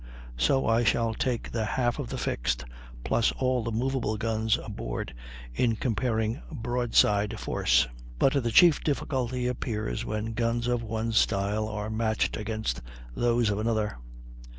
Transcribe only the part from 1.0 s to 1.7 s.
take the